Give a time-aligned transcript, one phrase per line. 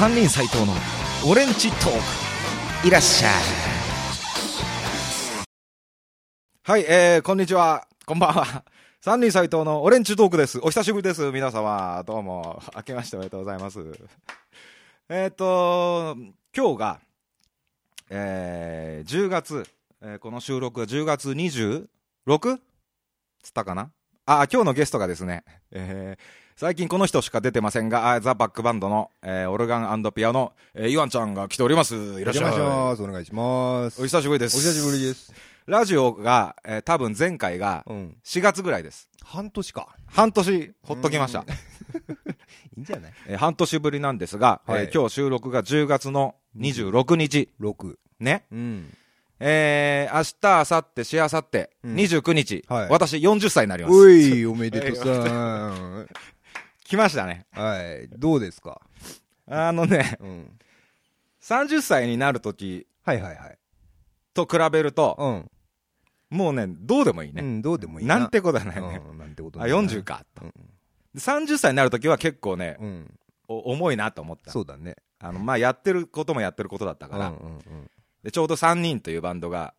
[0.00, 0.72] 三人斎藤の
[1.30, 1.92] オレンジトー
[2.80, 2.88] ク。
[2.88, 3.32] いらっしゃい。
[6.64, 7.86] はいえー、こんにちは。
[8.06, 8.64] こんばんは。
[9.02, 10.58] 三人斎藤のオレンジトークです。
[10.62, 11.30] お久しぶりです。
[11.32, 12.62] 皆様どうも。
[12.74, 13.78] 明けましておめでとうございます。
[15.10, 16.16] えっと
[16.56, 17.00] 今日が
[18.08, 19.66] えー、10月、
[20.00, 22.56] えー、この収録が10月 26?
[23.42, 23.90] つったかな？
[24.24, 26.22] あ、今日のゲストがですね、えー、
[26.60, 31.94] 最近この人しか出てませんが、ザ・バックバンドの、えー、オルガンピアノ、えー、イワンちゃんが来ております。
[32.20, 32.52] いらっしゃい。
[32.52, 34.02] お願いします。
[34.02, 34.58] お久しぶりです。
[34.58, 35.32] お久しぶりです。
[35.64, 39.08] ラジオが、えー、多分前回が、4月ぐらいです。
[39.24, 39.88] 半年か。
[40.06, 41.46] 半年、ほっときました。
[41.48, 43.12] いいんじゃない？
[43.28, 47.48] えー、半年ぶりなんですが、はい、えー、今日収録が10月の26日。
[47.58, 47.94] 6。
[48.18, 48.44] ね。
[48.52, 48.94] うん。
[49.42, 53.94] えー、明日、明後日、しあさって、29日、はい、私40歳になります。
[53.94, 56.06] おい、おめでとうさん。
[56.90, 57.46] 来ましたね。
[57.52, 58.08] はい。
[58.18, 58.80] どうですか？
[59.46, 60.58] あのね、うん、
[61.40, 63.58] 30歳になるとき、はいはいはい。
[64.34, 65.16] と比べると、
[66.30, 67.42] うん、もうね、どうでもいいね。
[67.42, 68.18] うん、どうでもいいな。
[68.18, 69.00] なんてことはないね。
[69.08, 70.52] うん、なんてことない、あ、40か、うん。
[71.16, 73.14] 30歳になるときは結構ね、うん、
[73.46, 74.50] 重いなと思った。
[74.50, 74.96] そうだね。
[75.20, 77.90] あの、まあ、やってることもやってることだったから、うんうんうん
[78.22, 79.72] でちょうど3人というバンドが、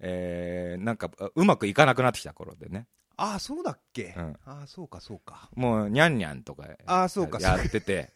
[0.00, 2.86] えー、なんかうまくいかなくなってきた頃でね
[3.22, 5.50] ああそうだっけ、うん、ああそうかそうか。
[5.54, 8.12] もうにゃんにゃんとかあそうかやってて。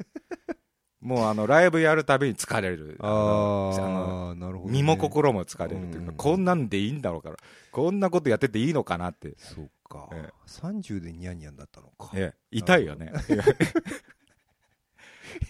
[1.03, 2.97] もうあのライブやるたびに疲れる。
[3.01, 7.37] ああなるほど、ね、身も心も疲れるというか、うん、こんなんでいいんだろうから
[7.71, 9.35] こんなことやってていいのかなって。
[9.37, 12.11] そうか、ええ、30でにゃんにゃんだったのか。
[12.15, 12.39] ええ。
[12.51, 13.13] 痛いよね。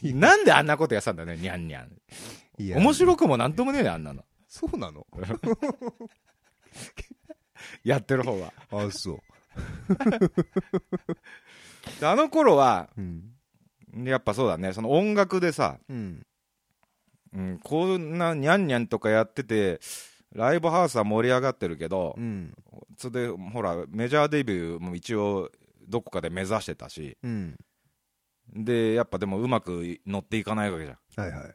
[0.02, 1.92] なんであんなことやったんだねにゃんにゃん
[2.58, 4.24] 面白くもなんともねえねあんなの。
[4.48, 5.06] そうなの？
[7.84, 8.52] やってる方は。
[8.72, 9.20] あそう
[12.02, 13.32] あの頃は、うん、
[14.04, 14.72] やっぱそうだね。
[14.72, 16.26] その音楽でさ、うん。
[17.34, 19.80] うん、こんなにゃんにゃんとかやってて
[20.32, 22.54] ライブハウスは盛り上がってるけど、うん、
[22.96, 25.50] それでほらメジャーデビューも一応
[25.88, 27.56] どこかで目指してたし、うん、
[28.54, 31.24] でやっぱでもうまく乗っていかないわけじゃん。
[31.24, 31.54] はいはい。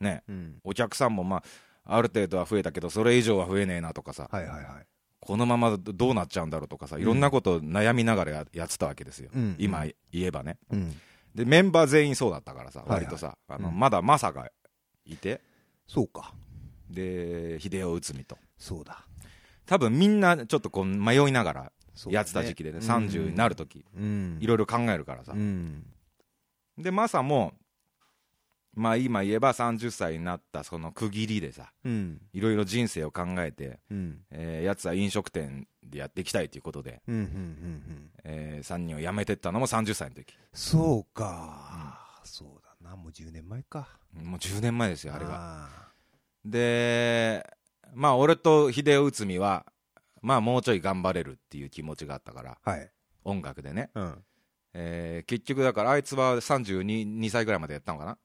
[0.00, 1.42] ね、うん、お客さんもまあ
[1.84, 4.86] ある程度は増えたけどそれ以上は増えねえなとかさ、はいはいはい、
[5.28, 10.96] このままどうなっちゃうんだろうとかさいろんなこと悩みながらややってたわけですよ、うん、今言えばね、うん、
[11.34, 13.52] でメンバー全員そうだったからさ割とさ、はい。
[13.52, 14.48] はい、あのまだマサが
[15.04, 15.42] いて。
[15.86, 16.32] そうか。
[16.88, 18.38] で秀夫内海と。
[18.56, 19.04] そうだ。
[19.66, 21.72] 多分みんなちょっとこう迷いながら
[22.06, 23.84] やってた時期でねね30になる時、
[24.40, 25.34] いろいろ考えるからさ、
[26.78, 27.52] でマサも
[28.74, 31.72] まあ今言えば30歳になったその区切りでさ、
[32.32, 40.34] いろいろ人生を考えて、うん、えー、やつは飲食店でやっていきたいということで、え3人を辞めてったのも30歳の時。
[40.52, 42.48] そうか、うん、そう
[42.82, 42.96] だな。
[42.96, 43.98] もう10年前か。
[44.14, 45.68] もう10年前ですよあれは
[46.44, 47.46] で
[47.94, 49.66] まあ俺と秀夫内海は
[50.22, 52.90] まあもうちょい頑張れるっていう気持ちがあったから、はい、
[53.24, 54.14] 音楽でね、うん、
[54.74, 58.18] えー、結局だからあいつは32歳ぐらいまでやったのかな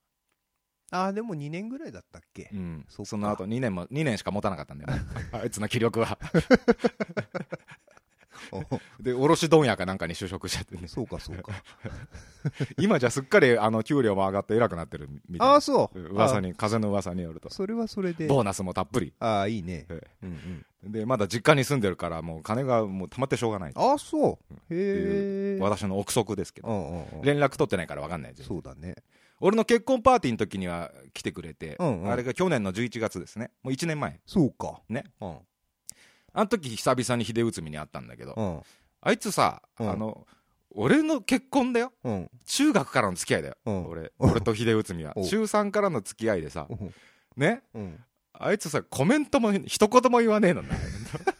[0.92, 2.50] ああでも2年ぐらいだったっけ？
[2.54, 2.86] うん。
[2.90, 5.06] そその後2年も2年しか持たなかったんだよね。
[5.32, 6.18] あいつの気力は。
[9.00, 10.88] で卸問屋かなんかに就職しちゃってね。
[10.88, 11.52] そうかそうか。
[12.78, 15.54] 今じゃすっかりあの給料も上がって偉くなってるみたいな。
[15.54, 16.00] ああそう。
[16.00, 17.50] 噂に風の噂によると。
[17.52, 18.28] それはそれで。
[18.28, 19.14] ボーナスもたっぷり。
[19.20, 24.54] ああいいね、うんうん、でまだ実家に住んでるからもう金がもうたまってしょうがないああそう。
[24.70, 27.08] へえ私の憶測ですけど。
[27.24, 28.96] 連絡取ってないから分かんないそうだね
[29.46, 33.52] 俺の結婚パーティーの時には来てくれて、うんうん、あれが去年の11月ですね。
[33.62, 34.22] もう1年前。
[34.26, 34.80] そうか。
[34.88, 35.38] ね、うん、
[36.32, 38.62] あの時久々に秀内海に会ったんだけど、うん、
[39.02, 40.26] あいつさ、うん、あの
[40.72, 45.14] 俺の結婚だよ、うん、中学からの付き合いだよ、俺俺と秀内海は。
[45.14, 46.68] 中3からの付き合いでさ、
[47.36, 47.64] ね、
[48.32, 50.64] あいつさコメントも一言も言わねえの。
[50.64, 50.70] な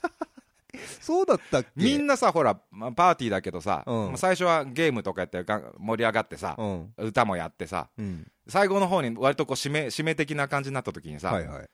[1.02, 1.70] そうだったっけ？
[1.76, 5.44] みんなさほら、まあ、パーティーだけどさ、うん、最初はゲームとかやって
[5.78, 11.70] 盛り上がってさ、うん、歌もやってさ、うん、最後の方に割とこう締め締め的な感じになった時にさ、はいはい、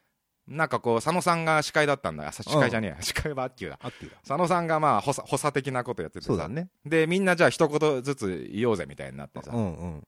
[0.48, 3.77] なんかこう佐野さんが司会だったんだ司会じゃねえや、 司会はアッキュだ。
[3.77, 10.04] 佐野さんがまあ補佐補佐的なことやっててさ、ね、でみんなじゃあ一言ずつ言おうぜみたいになってさ、うんうん、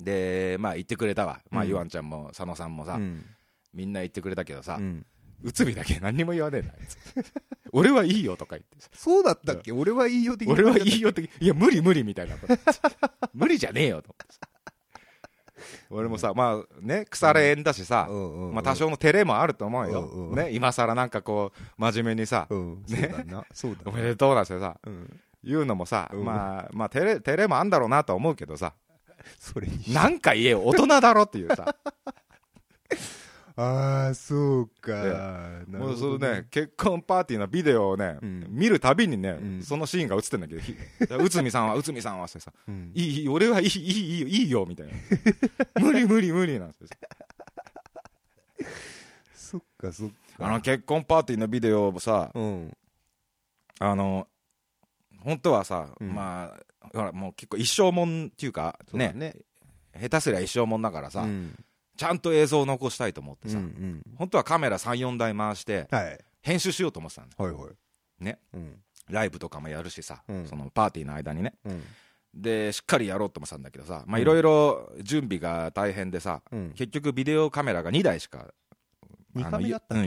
[0.00, 2.98] でまあ言ってくれたわ、まあ、ゆわんちゃんも佐野さんもさ、
[3.72, 4.80] みんな言ってくれたけどさ、
[5.42, 6.72] 内海だけ何にも言わねえな
[7.76, 8.86] 俺はいいよとか言って。
[8.96, 12.36] そうだったっけ、俺はいいよって俺はいいよっていや無理無理みたいな
[13.34, 14.14] 無理じゃねえよと。
[15.90, 18.08] 俺もさ、まあね腐れ縁だしさ、
[18.52, 22.56] まあ、多少の照れもあると思うよ、ね、今更なんかこう真面目にさ、ね、
[23.84, 24.76] おめでとうなしてさ、
[25.42, 28.74] 言うのもさ、まあまあ照れ照れもあんだろうなと思うけどさ
[29.38, 30.62] それになんか言えよ。
[30.64, 31.74] 大人だろっていうさ
[33.56, 35.62] ああそうか。
[35.68, 38.18] もうそのね結婚パーティーのビデオをね、
[38.48, 40.60] 見るたびにね、そのシーンが映ってんだけど。
[41.22, 44.92] 内海さんは内海さんはってさ、うん、いい俺はいいいいいいよいいよみたいな。
[45.80, 46.88] 無理無理無理なんですよ。
[49.34, 50.14] そっかそっか。
[50.38, 54.26] あの結婚パーティーのビデオもさ、あの
[55.20, 59.36] 本当はさ、まあほらもう結構一生もんっていうかね、
[60.00, 61.24] 下手すりゃ一生もんだからさ、
[61.96, 65.88] ちゃんと映像を残したいと思ってさ、うんうん、本当はカメラ34台回して、
[66.42, 67.68] 編集しようと思ってたんです、はいは
[68.20, 71.82] い、ね、うん、ライブとかもやるしさ、うん、そのパーティーの間にね、うん、
[72.34, 76.42] でしっかりやろうと思ってたんだけどさいろいろ準備が大変でさ、
[76.74, 78.52] 結局ビデオカメラが2台しか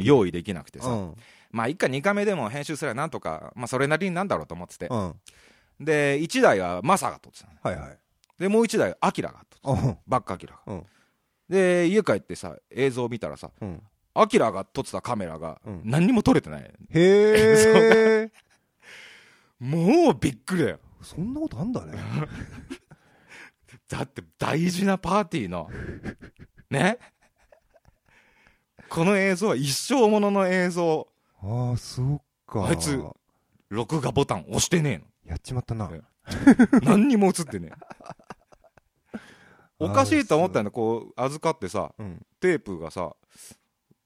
[0.01, 1.09] 用意できなくてさ、
[1.51, 4.89] まあ一回2回目でも編集すればなんとか、まあ、それなりになんだろうと思ってて、
[5.79, 7.97] で1台はマサが撮ってた、はいはい、
[8.39, 10.83] でもう1台アキラが撮ってた、バックアキラが。
[11.49, 13.51] で家帰ってさ映像見たらさ
[14.13, 18.31] アキラが撮ってたカメラが何にも撮れてない、へえ
[19.59, 20.79] もうびっくりだよ。
[21.01, 21.93] そんなことあんだね。
[23.87, 25.69] だって大事なパーティーの。
[26.69, 26.97] ね。
[28.89, 31.07] この映像は一生ものの映像。
[31.41, 32.67] ああそうか。
[32.67, 33.01] あいつ
[33.69, 35.05] 録画ボタン押してねえの。
[35.25, 35.89] やっちまったな。
[36.83, 38.26] 何にも映ってねえ
[39.79, 43.15] おかしいと思ったんだこう預かってさ、うん、テープがさ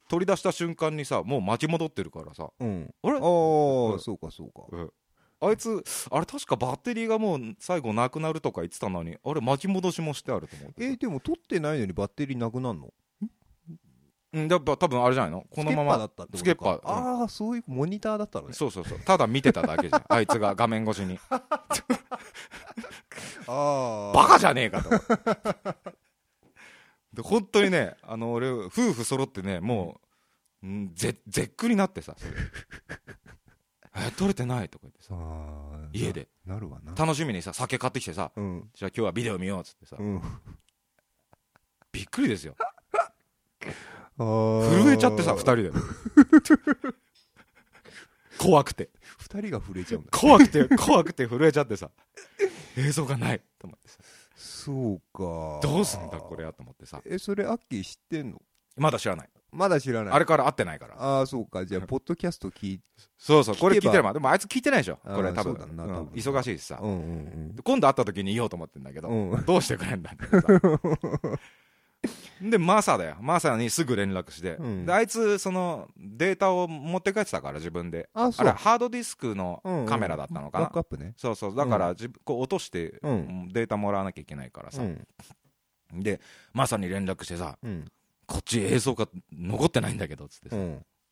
[0.10, 3.14] 取り出した瞬間にさもう巻き戻ってるからさ、うん、あれ？
[3.14, 4.92] ああ、そうかそうか、
[5.40, 12.94] あいつあれ確かバッテリーがもう最後なくなるとか言ってたのにあれ巻き戻しもしてあると思うえー、でも取ってないのにバッテリーなくなるの？
[14.34, 15.46] うんやっぱ多分あれじゃないの？
[15.50, 16.10] このまま。
[16.36, 18.54] スケッパーああそういうモニターだったのね。
[18.54, 19.00] そうそうそう。
[19.00, 20.04] ただ見てただけじゃん。
[20.08, 21.20] あいつが画面越しに。
[23.48, 24.90] あバカじゃねえかと。
[27.14, 30.00] で本当にねあの俺夫婦揃ってねも
[30.64, 32.16] う、うん、ぜ絶句になってさ
[33.94, 35.14] え撮れてないとか言ってさ。
[35.92, 36.30] 家で。
[36.46, 36.94] なるわな。
[36.96, 40.22] 楽しみにさ酒買ってきてさ、うん、じゃあ今日はビデオ見ようっつってさ、うん、
[41.92, 42.56] びっくりですよ
[44.22, 45.72] 震えちゃってさ2人で。
[48.38, 48.90] 怖くて。
[49.20, 50.12] 2人が震えちゃうんだ。
[50.12, 51.92] 怖くて怖くて震えちゃってさ。
[52.78, 53.42] 映像がない。
[53.60, 53.98] と思ってさ。
[54.36, 55.60] そうか。
[55.62, 57.02] どうすんだこれやと思ってさ。
[57.06, 58.42] えそれアッキー知ってんの？
[58.78, 59.30] まだ知らない。
[59.52, 60.14] まだ知らない。
[60.14, 60.96] あれから会ってないから。
[60.98, 61.66] ああそうか。
[61.66, 62.80] じゃあポッドキャスト聞い
[63.18, 63.56] そうそう。
[63.56, 64.14] これ聞いてれば。
[64.14, 64.98] でもあいつ聞いてないでしょ。
[65.04, 65.54] これ多分。
[65.54, 67.00] うん、忙しいしさ、うんうんう
[67.54, 70.26] ん、今度会った時に言おうと思ってんだけど、うん、どうしてくれんだって
[72.42, 73.18] でマサだよ。
[73.22, 78.10] マサにすぐ連絡して、うん、であいつそのデータを持って帰ってたから自分で。
[78.14, 81.56] あれハードディスクのカメラだったのかな、うんうんね、そうそう。
[81.56, 84.82] だから、こう落としてデータもらわなきゃいけないからさ、
[85.94, 86.20] で
[86.54, 87.60] マサに連絡してさ、
[88.26, 90.56] こっち映像が残ってないんだけどっつってさ、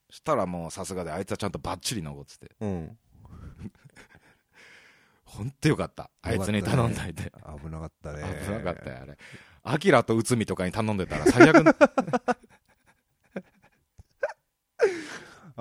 [0.10, 2.98] そしたらもうさすがであいつはちゃんとバッチリ残ってて、うん、
[5.26, 6.10] ほんとよかった。
[6.24, 7.32] あいつに頼んだいて
[7.62, 8.24] 危なかったね。
[8.46, 9.18] 危なかった よあれ
[9.64, 11.64] アキラと内海とかに頼んでたら最悪。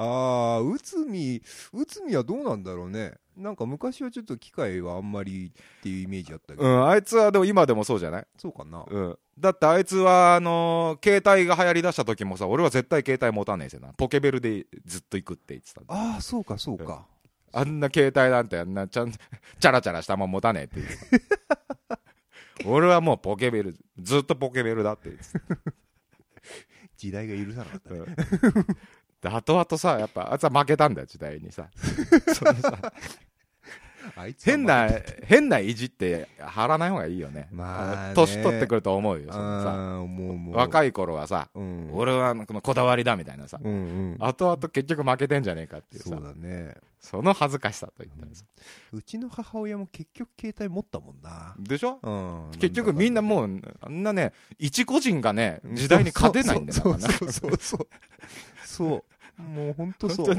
[0.01, 1.43] ああ内海
[1.73, 3.15] 内海はどうなんだろうね。
[3.37, 8.27] なんか昔はちょっと機械はあんまりっていうイメージあったけど、うん、あいつはでも今でもそうじゃない？
[8.37, 13.93] そうかな、うん、だってあいつはあのー、携帯が流行りだした時もさ俺は絶対携帯持たねえぜな。
[13.95, 17.07] ポケベルでずっと行くって言ってたああそうかそうか、
[17.55, 21.58] うん、あんな携帯なんてあんなちゃんチャラチャラしたまま持たねえって言ってた
[22.65, 25.11] 俺はもうポケベル、ずっとポケベルだって
[26.97, 28.01] 時代が許さなかったね。
[29.21, 31.69] で、後々さ、やっぱ、あいつは負けたんだよ、時代にさ。
[32.35, 32.93] そのさ
[34.43, 34.89] 変な、
[35.25, 37.49] 変ないじって貼らない方がいいよね。
[37.53, 39.31] まあ、年取ってくると思うよ、
[40.53, 46.11] 若い頃はさ、うん、俺はこのこだわりだみたいなさ、後々結局負けてんじゃねえかっていうさ。
[46.11, 46.75] そうだね。
[47.01, 48.45] その恥ずかしさと言ったらさ、
[48.93, 51.55] うん、うちの母親も結局携帯持ったもんな。
[51.59, 52.11] でしょ、う
[52.57, 57.89] ん、結局みんなもう、あんなね、一個人がね、時代に勝てないんだよ、そうそうそうそう。
[58.65, 59.05] そう
[59.39, 60.37] もう本当そう。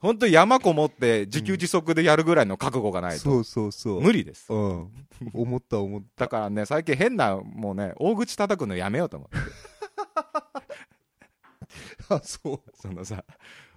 [0.00, 3.20] 本当山こもって自給自足でやるぐらいの覚悟がないと。
[3.20, 4.00] そうそうそう。
[4.00, 4.52] 無理です。
[4.52, 4.88] うん。
[5.34, 6.24] 思った思った。
[6.24, 9.36] だからね、最近変な、もうね、大口叩くのやめようと思って。
[12.14, 12.60] あ、そう。
[12.74, 13.24] そのさ、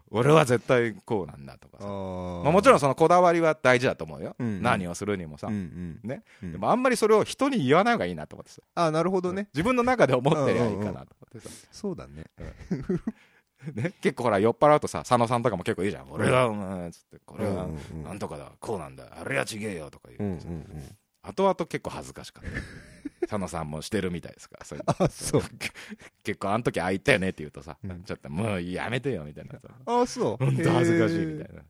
[0.09, 1.85] 俺は絶対こうなんだとかさ。
[1.87, 4.35] まあ、もちろんそのこだわりは大事だと思うよ。
[4.39, 5.47] うんうん、何をするにもさ。
[5.47, 8.61] うんうん、ね、うん、でもあんまりそれを人に言わない方がいいなと思ってさ。
[8.75, 9.49] あ、なるほどね。
[9.53, 11.49] 自分の中で思ってりゃいいかなと思ってさ。
[11.71, 12.25] そうだね。
[13.73, 17.67] ね、結構ほら酔っ払うとさ佐野さんとかも結構いいじゃん、俺は、うん、つってこれは
[18.03, 22.49] なんとかだこうなんだあれはちげえよとか言う、うんうんうん、後々結構恥ずかしかった。
[23.27, 25.41] 佐野さんもしてるみたいですからそあそう。
[26.23, 30.45] 結構あの時ああ言ったよねって言うとさ、うん、ちょっともうやめてよみたいなあそう。
[30.45, 31.63] 本当恥ずかしいみたいな。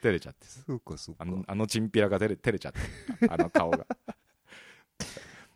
[0.00, 1.22] 照れちゃってそうかそうか。
[1.22, 2.80] あのあのチンピラが照れ照れちゃって
[3.28, 3.84] あの顔が。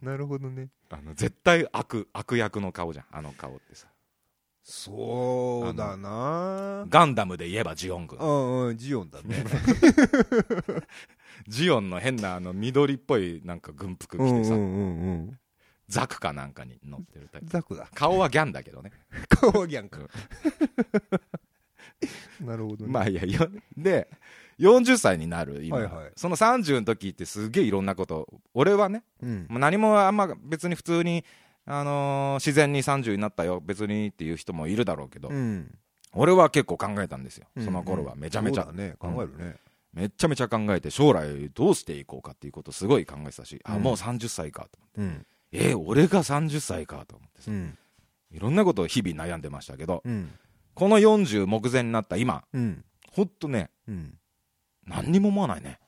[0.03, 0.69] なるほどね。
[0.91, 3.87] あの絶対悪悪役の顔じゃんあの顔ってさ
[4.69, 6.85] そうだな。
[6.89, 8.19] ガンダムで言えばジオン軍。
[8.19, 9.45] うんうんジオンだね。
[11.47, 15.39] ジオンの変なあの緑っぽいなんか軍服着てさ、うんうんうん、
[15.87, 17.47] ザクかなんかに乗ってるタイプ。
[17.49, 17.89] ザクだ。
[17.95, 18.91] 顔はギャンだけどね。
[19.31, 20.01] 顔はギャンか。
[22.41, 23.23] なるほど、ね、まあいや
[23.77, 24.09] で
[24.59, 31.25] 40歳になる今、はいはい、その30の時ってすげえいろんなこと俺はね、うん、何もあんま別に普通に
[31.67, 35.77] あのー、自然に30になったよ別にっていう人もいるだろうけど、うん、
[36.13, 39.57] 俺は結構考えたんですよ、その頃はめちゃめちゃ、ね、考えるね、
[39.93, 47.51] めっちゃめちゃ考えて将来どうしていこうかっていうことすごい考えてたし、あもう30歳かと思って、えー、俺が30歳かと思ってさ、
[48.31, 50.05] いろんなことを日々悩んでましたけど、
[50.75, 52.45] この40目前になった今、
[53.13, 53.71] ほっとね、
[54.87, 55.81] 何にも思わないね、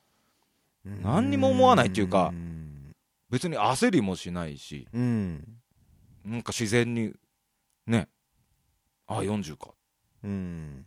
[0.85, 2.33] 何にも思わないっていうか、
[3.31, 5.58] 別に焦りもしないし、うん、
[6.29, 7.13] なんか自然に
[7.87, 8.09] ね。
[9.07, 9.71] あ40か。
[10.23, 10.85] うん。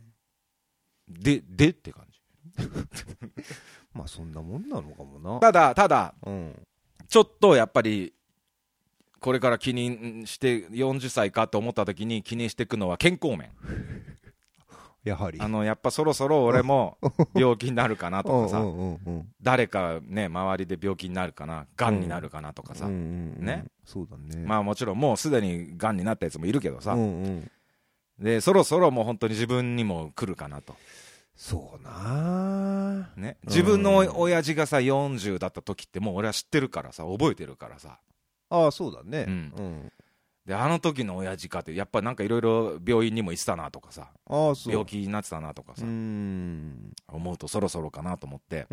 [1.07, 2.21] ででって感じ。
[3.93, 5.39] まあそんなもんなのかもな。
[5.39, 6.67] ただただ、うん、
[7.07, 8.13] ちょっとやっぱり
[9.19, 13.51] これから気にして40歳かと思った時に気にしていくのは健康面
[15.03, 15.39] やはり。
[15.39, 16.97] あのやっぱそろそろ俺も
[17.33, 18.63] 病気になるかなとかさ。
[19.41, 23.65] 誰かね周りで病気になるかながんになるかなとかさ、ね。
[23.85, 24.45] そうだね。
[24.45, 27.51] まあもちろんもうすでにがんになったやつもいるけどさ、うんうん、
[28.19, 30.75] でそろそろもう本当に自分にも来るかなと。
[31.35, 33.37] そうなね。
[33.45, 37.97] 自分の親父がさ40だった時ってもう俺は知ってるからさ覚えてるからさ。
[38.49, 39.25] ああそうだね。
[39.27, 39.91] うん、うん
[40.45, 48.65] であの時の親父かってやっぱなんかいろいろ病院にも行ってたなとかさあ病気になってたなとかさ思うとそろそろかなと思って、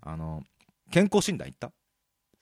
[0.00, 0.42] あの
[0.90, 1.70] 健康診断行った？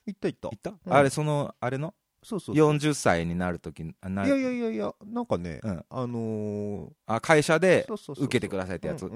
[0.06, 0.48] 行った行った。
[0.50, 1.94] 行った、うん、あれそのあれの？
[2.22, 2.72] そうそうそう。
[2.72, 9.10] 40歳になる時いやいやいやいやなんかね、うん、あのー、あ会社で受けてくださいってやつ？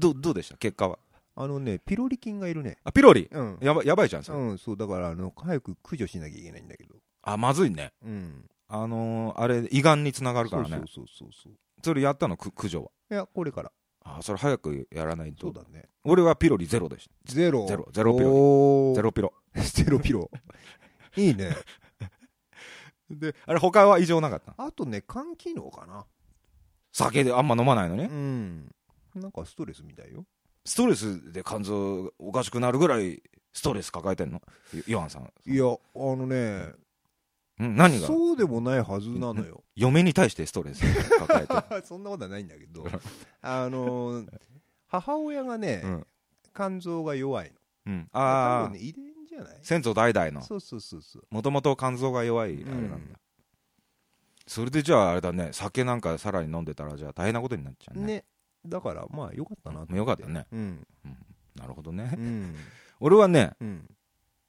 [0.00, 0.56] どどうでした？
[0.56, 0.98] 結果は？
[1.36, 2.78] あのねピロリ菌がいるね。
[2.82, 6.94] あピロリ、うん、やばやばいじゃんそれ、うん、そうだからあの早く駆除しなきゃいけないんだけど。
[7.22, 7.92] あまずいね。
[8.04, 10.70] うんあのー、あれ胃がんにつながるからね。
[10.70, 11.52] そうそうそうそう
[11.84, 12.36] それやったの？
[12.38, 12.90] 駆除は。
[13.10, 13.72] いやこれから。
[14.04, 15.48] あそれ早くやらないと。
[15.48, 15.88] そうだね。
[16.04, 17.14] 俺はピロリゼロでした。
[17.32, 17.66] ゼロ。
[17.66, 19.32] ゼロゼロピロゼロピロ。
[19.62, 20.30] ゼロピロ。
[21.16, 21.54] いいね。
[23.10, 26.06] であれ他は異常なかったあとね肝機能かな。
[26.92, 28.04] 酒であんま飲まないのね。
[28.10, 28.74] うん。
[29.14, 30.24] なんかストレスみたいよ。
[30.64, 34.40] ストレスで肝臓おかしくなるぐらいストレス抱えてんの？
[34.86, 35.30] ヨハンさん。
[35.46, 36.72] いやあのね
[37.68, 38.06] 何が？
[38.06, 39.62] そうでもないはずなのよ。
[39.74, 40.82] 嫁に対してストレス
[41.18, 42.84] 抱えて そんなことはないんだけど。
[43.42, 44.24] あの
[44.86, 46.06] 母親がね、うん、
[46.54, 47.50] 肝臓が弱い
[47.86, 49.58] の、うん、ああ、ね、遺伝じゃない？
[49.62, 50.42] 先祖代々の。
[50.42, 51.22] そうそうそうそう。
[51.30, 53.16] もともと肝臓が弱いあれなんだ、うん、
[54.46, 58.04] それでじゃああれだね酒なんかさらに飲んでたらじゃあ大変なことになっちゃうね。
[58.06, 58.24] ね。
[58.66, 60.86] だからまあよかったなよかったよね、うん、
[61.56, 62.16] なるほどね、
[63.00, 63.56] 俺はね、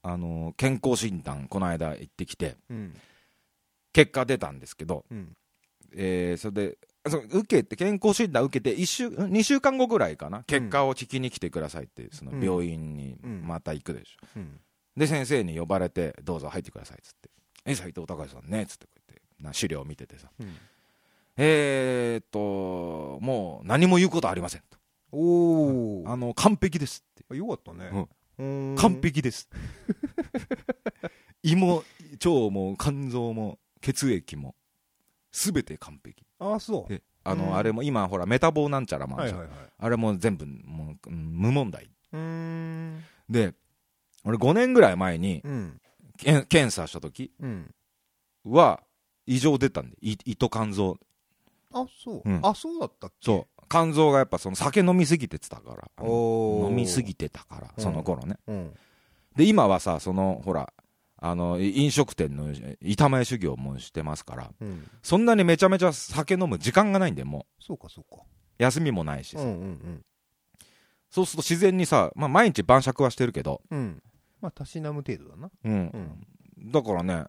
[0.06, 2.94] あの健康診断この間行ってきて、うん、
[3.94, 5.34] 結果出たんですけど、うん、
[5.96, 14.60] えー、それでそ受けて健康診断受けて1週2週間後ぐらいかな結果を聞きに来てくださいってその病院にまた行くでしょ、うん、
[14.94, 17.30] で先生に呼ばれてどうぞ入ってくださいっつって
[17.64, 20.54] 「え斎藤隆さんね」っつってこうやってな資料を見ててさ、うん、
[21.38, 24.76] えー、っともう何も言うことありませんと。
[25.12, 27.36] おおあの完璧ですって。
[27.36, 27.90] よかったね、
[28.38, 29.48] 完璧です。
[31.42, 34.54] 胃も腸も肝臓も血液も
[35.32, 36.24] 全て完璧。
[36.38, 37.02] ああそう。
[37.26, 41.90] あの、あれも今ほらメタボなんちゃらもあるじゃん、はいはいはい、あれも全部もう、無問題。
[43.30, 43.54] で
[44.24, 45.80] 俺5年ぐらい前に、うん、
[46.16, 47.32] 検査した時
[48.44, 48.82] は
[49.26, 50.98] 異常出たんで胃と肝臓。
[51.72, 53.26] あそう、うん、あそうだったっけ？
[53.26, 56.06] そう肝臓がやっぱその酒飲みすぎてたから。
[56.06, 58.56] 飲みすぎてたからその頃ね、うん。
[58.56, 58.74] うん、
[59.36, 60.72] で今はさそのほら
[61.26, 62.52] あの飲食店の
[62.82, 67.64] 板前修行もしてますから、うん、そんなにめちゃめちゃ酒飲む時間がないんでもう。
[67.64, 68.22] そうかそうか。
[68.58, 70.04] 休みもないしさ、うんうんうん、
[71.10, 74.02] そうすると自然にさ、まあ、毎日晩酌はしてるけど、うん、
[74.40, 75.50] まあたしなむ程度だな。
[75.64, 76.26] うん、
[76.58, 77.24] だからね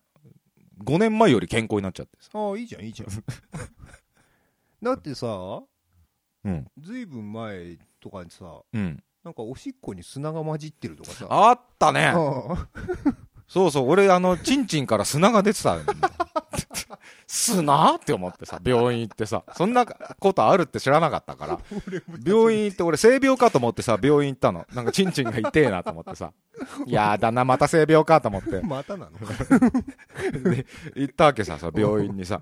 [0.83, 2.31] 5年前より健康になっちゃってさ。
[2.33, 3.09] ああいいじゃんいいじゃん。
[4.83, 5.63] だってさ
[6.79, 11.27] ずいぶん前とかにさ、うん、なんかおしっこに砂が混じってるとかさ。
[11.29, 12.13] あったね。
[13.47, 15.77] そうそう、俺、あの、チンチンから砂が出てた。
[17.27, 21.59] 砂って思ってさ、病院行ってさ、そんなことあるって知らなかったから、
[22.25, 24.65] 病院行って俺性病かと思ってさ、病院行ったの。
[24.73, 26.33] なんかチンチンが痛えなと思ってさ、
[26.85, 28.61] いやだな、また性病かと思って。
[28.61, 29.19] またなの？
[30.51, 32.41] で、行ったわけさ、病院にさ。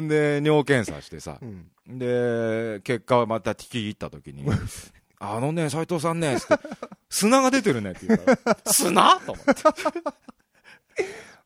[0.00, 4.44] んで、尿検査してさ、うん、で、結果はまた聞き入った時に、
[5.20, 6.64] あのね、斎藤さんね、つって、
[7.10, 9.20] 砂が出てるねって言うから、 砂？
[9.20, 9.52] と思って。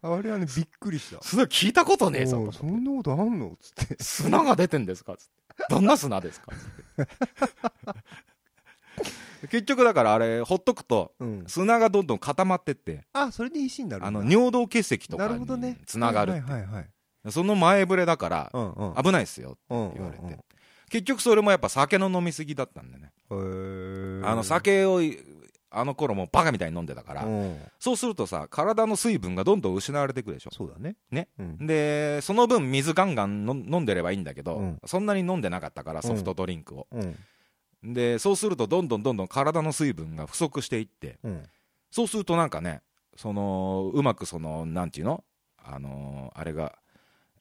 [0.03, 1.21] あれはね、びっくりした。
[1.23, 2.51] 砂聞いたことねえぞ。
[2.53, 3.57] そんなことあんの？
[3.61, 3.97] つって。
[4.03, 5.17] 砂が出てんですか？
[5.17, 5.33] つって。
[5.69, 6.53] どんな砂ですか？
[9.51, 11.13] 結局だからあれ、ほっとくと、
[11.47, 16.33] 砂がどんどん固まってって、あ、それで石になるあの、尿道結石とかにつながる。
[16.33, 16.89] はいはいはい。
[17.31, 18.53] その前触れだから、
[19.03, 20.39] 危ないっすよって言われて。
[20.89, 23.13] 結局それもやっぱ酒の飲みすぎだったんでね。
[23.31, 25.01] あの酒を
[25.69, 27.27] あの頃もバカみたいに飲んでたから、
[27.79, 30.51] そうするとさ、体の水分がどんどん失われていくでしょ。
[30.53, 30.97] そうだね。
[31.11, 31.29] ね。
[31.39, 36.87] うん、で、その分水ガンガン飲んでればいいんだけど、うん、そんなに飲んでなかったから、ソフトドリンクを。
[36.93, 41.19] うん、で、そうするとどんどんどんどん体の水分が不足していって、
[41.91, 42.81] そうするとなんかね、
[43.17, 45.25] その、うまくその、なんていうの？
[45.59, 46.79] あのー、あれが、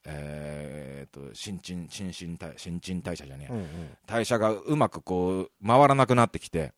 [0.06, 3.66] えー、と新陳新陳代新陳代謝じゃねえ、うんうん、
[4.06, 6.72] 代謝がうまくこう回らなくなってきて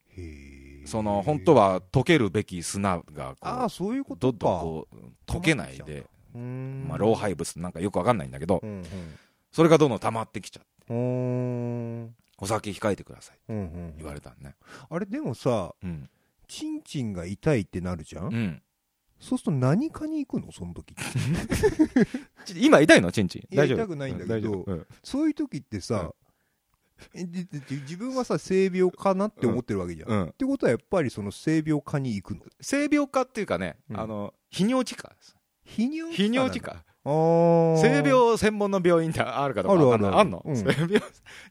[0.86, 8.84] その本当は溶けるべき砂があそういうことどんどんこう溶けないで、まあ、老廃物なんかよくわかんないんだけど、うんうん、
[9.52, 10.68] それがどんどん溜まってきちゃって
[12.40, 14.54] お酒控えてください言われたんね、
[14.88, 16.08] あれでもさ、うん、
[16.46, 18.62] チンチンが痛いってなるじゃん、うん、
[19.20, 20.52] そうすると何かに行くの？
[20.52, 20.94] その時。
[22.56, 23.10] 今痛いの？
[23.12, 23.56] チンチン。
[23.56, 23.78] 大丈夫？
[23.78, 26.12] 痛くないんだけど、うん、そういう時ってさ、
[27.14, 32.42] 自分はさ性病かなって思ってるわけじゃん、うん、ってことはやっぱりその性病科に行くの？
[32.60, 35.12] 性病科っていうかね、うん、あの泌尿器科。
[35.66, 36.84] 泌尿泌尿器科。
[37.04, 40.88] 性病専門の病院ってあるかどうかあるあんの、うん、性病？
[40.90, 41.00] じゃ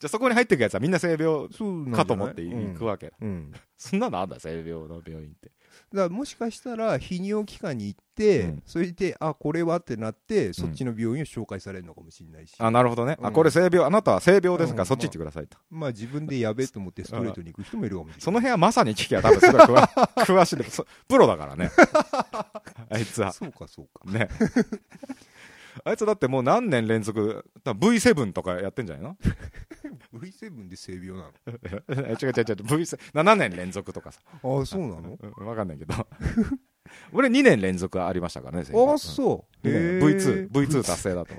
[0.04, 1.50] あそこに入ってくやつはみんな性病。
[1.96, 3.12] かと思って行くわけ、
[3.76, 5.52] そんなのあんだ性病の病院って
[5.94, 14.80] だからもしかしたら泌尿器科に行って、うん、それであこれはってなってそっちの病院を紹介されるのかもしれないし、あなるほどね、あこれ性病あなたは性病ですか？
[14.80, 18.22] ら、そっち行ってくださいと、まあ、まあ自分でやべえと思ってストレートに行く人もいるかもしれない。
[18.22, 19.62] その辺はまさに聞きは多分すごい。
[19.62, 20.66] 詳しい で
[21.08, 21.72] プロだからね。
[22.90, 23.32] あいつは。
[23.32, 24.12] そうかそうか。
[24.12, 24.30] ね
[25.86, 29.18] あいつだってもう何年連続 V7 とかやってんじゃないの？
[30.14, 31.32] V7 で性病なの？
[31.96, 32.34] 違う違う違う。
[32.34, 34.22] V7 年連続とかさ。
[34.44, 35.18] ああそうなの？
[35.18, 35.94] 分かんないけど。
[37.12, 41.34] 俺2年連続ありましたからねああそう、うん、V2 V2 達成だと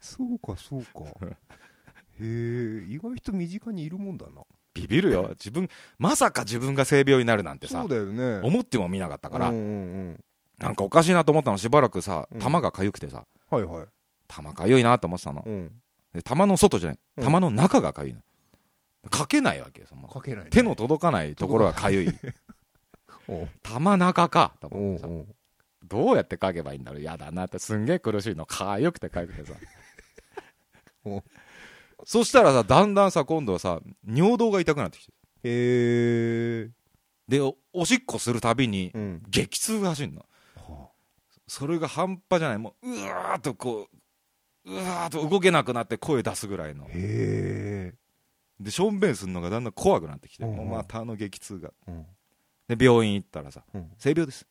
[0.00, 1.04] そうかそうか。
[2.20, 4.42] へえ意外と身近にいるもんだな。
[4.74, 5.28] ビビるよ。
[5.30, 8.40] 自分まさか自分が性病になるなんてさそうだよね。
[8.46, 9.66] 思ってもみなかったから、うんうんう
[10.10, 10.24] ん
[10.58, 13.86] なんかおかしいなと思ったのしばらくさ玉が痒くてさ、はいはい。
[14.28, 15.44] 玉痒いなと思ってたの、
[16.14, 16.98] で玉の外じゃない。
[17.20, 18.20] 玉の中が痒いの、
[19.10, 22.14] かけないわけよそのかけない、手の届かないところが痒い。
[23.62, 24.54] 玉中か。
[24.60, 25.08] と思ってさ。
[25.86, 27.00] どうやってかけばいいんだろう。
[27.00, 27.58] 嫌だなって。
[27.58, 28.46] すんげえ苦しいの。
[28.46, 29.54] かゆくてかゆくてさ。
[32.04, 35.12] そしたらさだんだんさ今度はさ尿道が痛くなってきて。
[35.44, 36.70] へえ
[37.28, 37.40] で
[37.72, 38.92] おしっこするたびに
[39.28, 40.26] 激痛が走るの、
[41.54, 42.58] それが半端じゃない。
[42.58, 43.88] もううわーっとこ
[44.64, 46.86] ううわーっと動けなくなって声出すぐらいの。
[46.86, 47.94] へえ。
[48.58, 52.06] でしょんべんするのがだんだん怖くなってきて、うんうん、またあの激痛が、うん、
[52.76, 54.46] で病院行ったらさ、うん、性病です。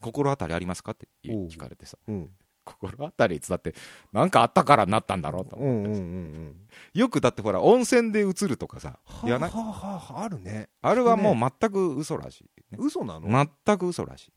[0.00, 0.92] 心当たりありますか？
[0.92, 2.30] って聞かれてさ、うん、
[2.74, 3.74] 心当たりいつだって
[4.12, 9.50] 何かあったからなったんだろうと思って、よくだってほら温泉で映るとかさ言ない？
[9.52, 10.68] あるね。
[10.82, 13.28] あれはもう全く嘘らしい、ね、嘘なの？
[13.66, 14.32] 全く嘘らしい。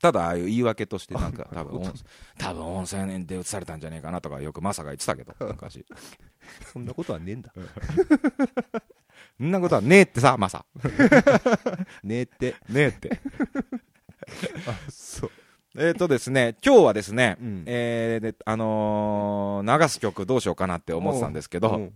[0.00, 1.82] ただああいう言い訳としてなんか 多分
[2.38, 5.34] 多分温泉で映されたんじゃねえかなとかよくマサが言ってたけど。
[5.46, 5.84] 昔。
[6.72, 7.52] そんなことはねえんだ。
[9.38, 10.64] そんなことはねえってさマサ。
[12.02, 12.56] ねえって。
[12.68, 13.20] ねえって。
[14.66, 15.30] あそう
[15.76, 21.90] えっ、とですね、今日はですね、うん、えー、あのー、流す曲どうしようかなって思ってたんですけど、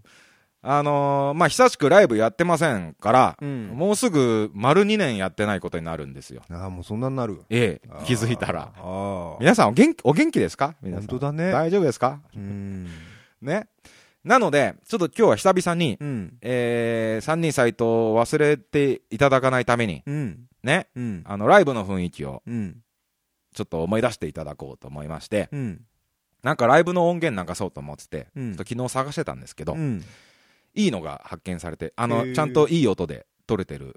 [0.62, 6.42] あのー、まあ、久しくライブやってませんから、うん、もうすぐ丸2年やってないことになるんですよ。
[6.50, 8.72] ああ、もうそんなになるええ、気づいたら。
[9.38, 10.74] 皆さんお元気、お元気ですか？
[10.82, 11.06] 皆さん。
[11.06, 11.52] 本当だね。
[11.52, 12.20] 大丈夫ですか？
[12.34, 12.88] うん。
[13.40, 13.68] ね。
[14.24, 22.78] なので、ちょっと今日は久々に、うん、えー、三人斎藤を忘れていただかないために、うん、ね、うん、あの、ライブの雰囲気を、うん
[23.58, 25.80] ちょっと思い出していただこうと思いまして、うん、
[26.44, 30.04] なんかライブの音源流そうと思ってて、うん、ちょっと昨日探してたんですけど、うん、
[30.74, 33.92] いいのが発見されて、あの、ちゃんといい音で撮れてる。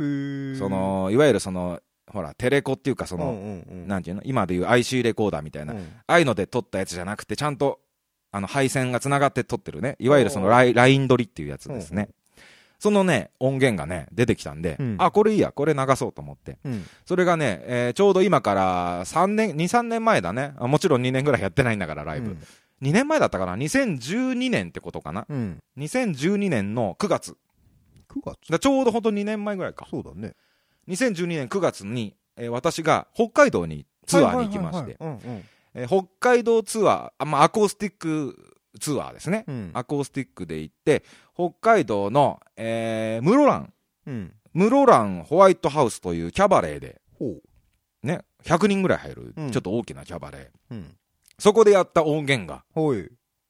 [0.58, 4.24] そのいわゆるそのほらテレコっていうかその、なんていうの？
[4.26, 5.74] 今でいう IC レコーダーみたいな、
[6.08, 7.80] ああいうので撮ったやつじゃなくてちゃんと
[8.32, 9.96] あの配線がつながって撮ってるね。
[10.00, 12.10] いわゆるそのライライン撮りっていうやつですね、
[12.82, 16.58] そのね、音源がね、出てきたんで、うん、あ、これいいや、これ流そうと思って。
[16.66, 20.56] うん、それがね、えー、ちょうど今から3年、2、3年前だね。
[20.60, 22.32] もちろん2年ぐらいやってないんだから、ライブ。
[22.32, 22.38] うん、
[22.82, 27.38] 2年前だったかな？$2012 年ってことかな、うん、2012年の9月。
[28.10, 28.52] 9月？
[28.52, 29.86] だちょうどほんと2年前ぐらいか。
[29.92, 30.34] そうだね。
[30.88, 34.98] 2012年9月に、えー、私が北海道にツアーに行きまして、
[35.86, 41.04] 北海道ツアー、あまあ、アコースティックツアーですね、うん、アコースティックで行って
[41.34, 43.74] 北海道の、えー、室蘭、
[44.08, 47.02] うん、室蘭ホワイトハウスというキャバレーで、
[48.04, 50.84] ね、100人ぐらい入る、ちょっと大きなキャバレー、
[51.38, 52.64] そこでやった音源が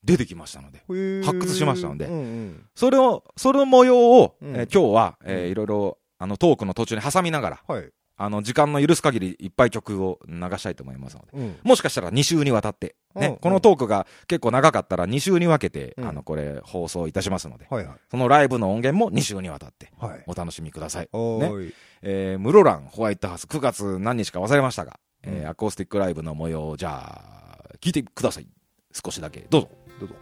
[0.03, 0.79] 出てきましたので
[1.25, 7.89] 発掘しましたので、うんうん、それをその模様を、えー、今日は、えー、いろいろあのトークの途中に挟みながら、はい
[8.21, 19.91] あの時間の許す限りいっぱい曲を流したいと思いますので、うん、もしかしたら2週にわたって、ね、うん、このトークが結構長かったら2週に分けて、うん、あのこれ放送いたしますので、はいはい、そのライブの音源も2週にわたって
[20.27, 21.09] お楽しみください。
[21.11, 21.73] はい、ね。
[22.03, 28.47] えー、室蘭ホワイトハウス9月何日か忘れましたが、えー、アコースティックライブの模様をじゃあ聞いてください。
[28.93, 29.47] 少しだけ。
[29.49, 29.69] どうぞ。
[29.99, 30.15] どうぞ。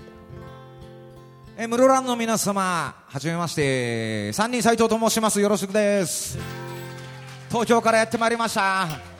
[1.57, 4.31] えー、室蘭の皆様はじめまして。
[4.31, 5.41] 三人斎藤と申します。
[5.41, 6.68] よろしくです
[7.49, 9.18] 東京からやってまいりました。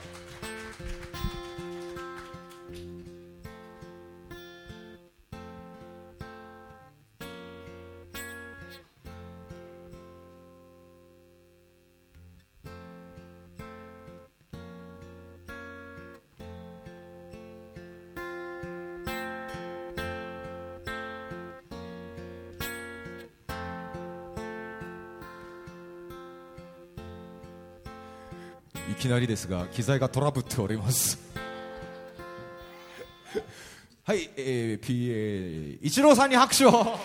[28.90, 31.16] いきなりですが機材がトラブっております。
[34.02, 36.98] はい、えー、PA 一郎さんに拍手を。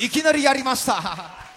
[0.00, 1.47] いきなりやりました。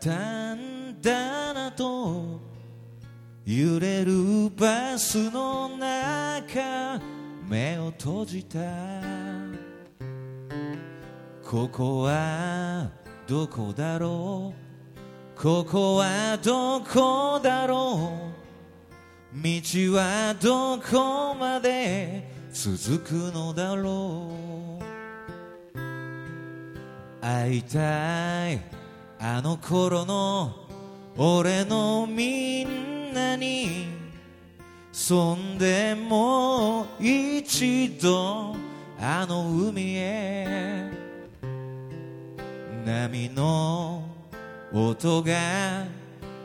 [0.00, 2.40] 畳んだなと
[3.44, 7.00] 揺れるバスの中
[7.48, 8.58] 目を閉じた。
[11.42, 12.90] ここは
[13.26, 15.40] どこだろう？
[15.40, 18.12] ここはどこだろ
[19.34, 19.42] う？
[19.42, 19.50] 道
[19.96, 24.30] はどこまで続くのだろ
[25.74, 25.78] う？
[27.20, 28.77] 会いたい。
[29.20, 30.54] あの頃の
[31.16, 33.88] 俺のみんなに
[34.92, 38.54] そんでもう一度
[39.00, 40.88] あの海へ
[42.84, 44.02] 波の
[44.72, 45.84] 音が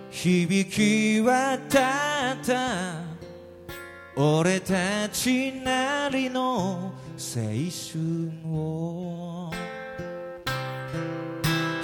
[0.10, 3.14] 響き渡った。
[4.16, 7.42] 俺たちなりの青
[7.82, 9.33] 春を。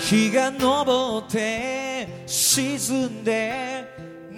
[0.10, 3.86] 日が昇って沈んで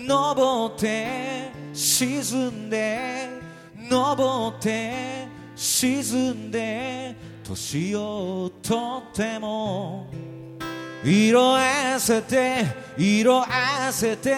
[0.06, 3.30] 昇って沈んで
[3.90, 10.08] 昇って沈んで年をとっても
[11.06, 12.66] 色あせて
[12.98, 14.36] 色あせて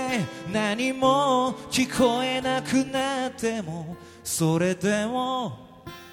[0.51, 5.57] 何も聞こえなくなってもそれでも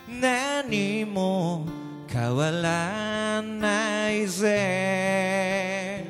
[0.09, 6.05] 何も変わらないぜ。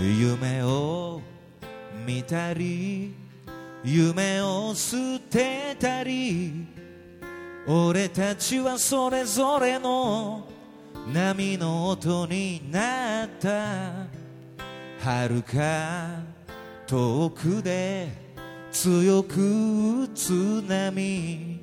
[0.00, 1.20] 夢を
[2.06, 3.14] 見たり
[3.82, 6.73] 夢を捨てたり
[7.66, 10.46] 俺たちはそれぞれの
[11.12, 14.06] 波の音になった。
[15.00, 16.20] 遥か
[16.86, 18.08] 遠くで
[18.70, 21.60] 強く津波。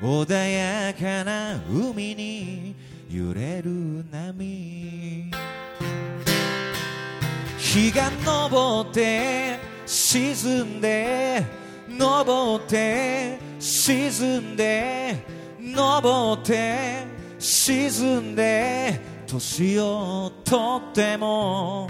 [0.00, 2.76] 穏やかな海に
[3.10, 5.30] 揺れる波。
[7.58, 11.44] 日が昇って沈んで
[12.00, 15.22] 昇って沈んで
[15.60, 17.04] 登って
[17.38, 21.88] 沈んで年をとっても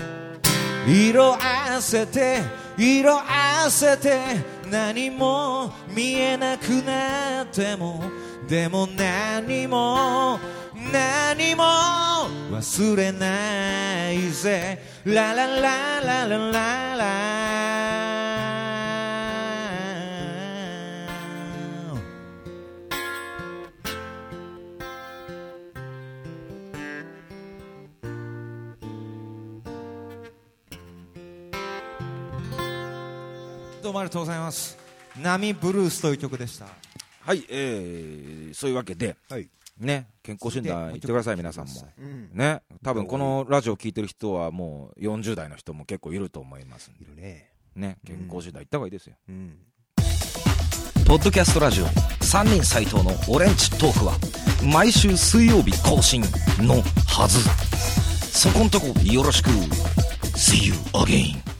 [0.89, 2.41] 色あせて
[2.77, 4.19] 色あせて
[4.69, 8.03] 何も見えなくなっても
[8.49, 10.41] でも何も
[10.93, 11.63] 何も
[12.51, 14.79] 忘れないぜ。
[15.05, 17.50] ラララララララ。
[34.01, 34.79] もありがとうございます。
[35.21, 36.67] 波ブルースという曲でした。
[37.21, 41.73] はい、えー、そういうわけで、はい、ね、健康診断行ってください、皆さんも。
[42.33, 46.91] ね、多分このラジオ聞いてる人はもう40代の人も結構いると思います。
[46.99, 47.51] いるね。
[47.77, 49.15] ね、健康診断行った方がいいですよ。
[49.29, 49.59] うん。
[51.07, 54.15] ポッドキャストラジオ3人斎藤のオレンジトークは
[54.65, 56.23] 毎週水曜日更新
[56.61, 57.41] のはず。
[58.33, 59.51] そこんとこよろしく。
[60.37, 61.60] See you again